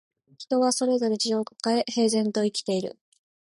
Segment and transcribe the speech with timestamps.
[0.35, 2.97] 人はそれぞれ事情をかかえ、平然と生きている